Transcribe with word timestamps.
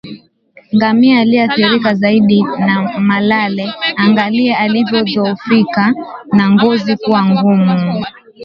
Ngamia 0.75 1.19
aliyeathirika 1.21 1.93
zaidi 1.93 2.43
na 2.59 2.99
malale 2.99 3.73
angalia 3.95 4.57
alivyodhoofika 4.59 5.93
na 6.31 6.51
ngozi 6.51 6.97
kuwa 6.97 7.25
ngumu 7.25 8.05